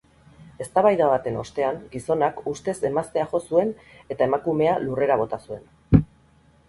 [0.63, 3.75] Eztabaida baten ostean gizonak ustez emaztea jo zuen
[4.17, 6.05] eta emakumea lurrera bota zuen.